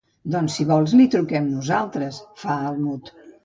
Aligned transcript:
Doncs 0.35 0.55
si 0.59 0.65
vols, 0.71 0.95
li 1.01 1.05
truquem 1.17 1.53
nosaltres 1.59 2.21
—fa 2.41 2.61
el 2.75 2.85
Mud. 2.91 3.17